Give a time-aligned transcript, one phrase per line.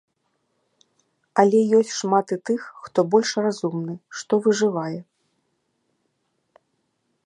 [1.43, 5.01] Але ёсць шмат і тых, хто больш разумны, што выжывае.